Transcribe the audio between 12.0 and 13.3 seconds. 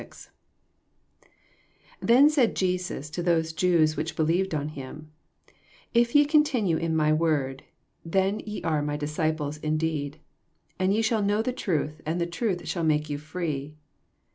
and the truth shall make you